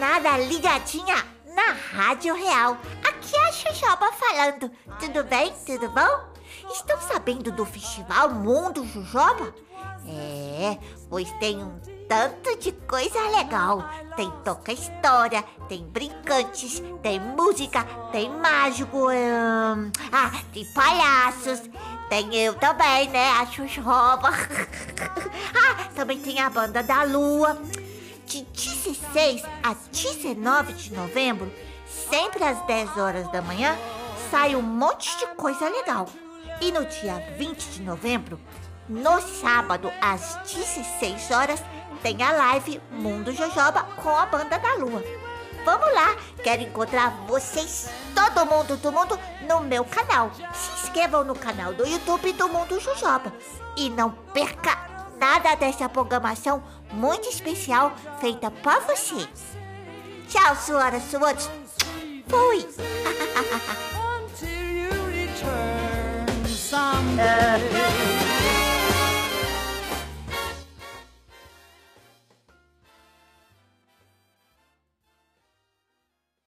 moçada 0.00 0.38
ligadinha 0.38 1.14
na 1.54 1.74
Rádio 1.92 2.34
Real. 2.34 2.78
Aqui 3.06 3.36
é 3.36 3.48
a 3.48 3.52
Xuxoba 3.52 4.10
falando. 4.12 4.70
Tudo 4.98 5.22
bem? 5.24 5.52
Tudo 5.66 5.90
bom? 5.90 6.72
Estão 6.72 6.98
sabendo 7.02 7.52
do 7.52 7.66
Festival 7.66 8.30
Mundo 8.30 8.86
Jujoba? 8.86 9.54
É, 10.06 10.78
pois 11.10 11.30
tem 11.32 11.62
um 11.62 11.78
tanto 12.08 12.58
de 12.58 12.72
coisa 12.72 13.20
legal. 13.28 13.84
Tem 14.16 14.30
toca 14.42 14.72
história, 14.72 15.44
tem 15.68 15.84
brincantes, 15.84 16.82
tem 17.02 17.20
música, 17.20 17.84
tem 18.10 18.30
mágico, 18.30 19.10
hum, 19.10 19.92
ah, 20.10 20.32
tem 20.54 20.64
palhaços, 20.72 21.60
tem 22.08 22.34
eu 22.36 22.54
também, 22.54 23.06
né? 23.10 23.32
A 23.32 23.44
Xuxoba. 23.44 24.30
ah, 25.54 25.84
também 25.94 26.18
tem 26.18 26.40
a 26.40 26.48
banda 26.48 26.82
da 26.82 27.02
Lua 27.02 27.60
de 28.30 28.42
16 28.44 29.42
a 29.60 29.74
19 29.90 30.72
de 30.74 30.94
novembro, 30.94 31.52
sempre 32.08 32.44
às 32.44 32.64
10 32.64 32.96
horas 32.96 33.28
da 33.32 33.42
manhã, 33.42 33.76
sai 34.30 34.54
um 34.54 34.62
monte 34.62 35.18
de 35.18 35.26
coisa 35.34 35.68
legal. 35.68 36.08
E 36.60 36.70
no 36.70 36.84
dia 36.84 37.18
20 37.36 37.70
de 37.70 37.82
novembro, 37.82 38.38
no 38.88 39.20
sábado 39.20 39.90
às 40.00 40.36
16 40.44 41.30
horas, 41.32 41.60
tem 42.04 42.22
a 42.22 42.30
live 42.30 42.80
Mundo 42.92 43.32
Jojoba 43.32 43.82
com 43.96 44.10
a 44.10 44.26
Banda 44.26 44.58
da 44.58 44.74
Lua. 44.74 45.02
Vamos 45.64 45.92
lá, 45.92 46.14
quero 46.42 46.62
encontrar 46.62 47.10
vocês, 47.26 47.90
todo 48.14 48.46
mundo 48.46 48.76
do 48.76 48.92
mundo, 48.92 49.18
no 49.48 49.60
meu 49.60 49.84
canal. 49.84 50.30
Se 50.54 50.84
inscrevam 50.84 51.24
no 51.24 51.34
canal 51.34 51.74
do 51.74 51.84
YouTube 51.84 52.32
do 52.34 52.48
Mundo 52.48 52.78
Jojoba. 52.78 53.32
E 53.76 53.90
não 53.90 54.10
perca 54.32 54.89
nada 55.20 55.54
dessa 55.54 55.86
programação 55.86 56.62
muito 56.92 57.28
especial 57.28 57.92
feita 58.20 58.50
para 58.50 58.80
você. 58.80 59.28
Tchau, 60.28 60.56
senhoras, 60.56 61.02
senhores. 61.02 61.50